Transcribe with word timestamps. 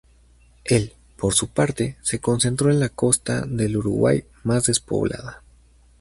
Él, 0.63 0.93
por 1.15 1.35
su 1.35 1.49
parte, 1.49 1.95
se 2.01 2.19
concentró 2.19 2.71
en 2.71 2.79
la 2.79 2.89
costa 2.89 3.45
del 3.45 3.77
Uruguay, 3.77 4.23
más 4.43 4.65
despoblada. 4.65 5.43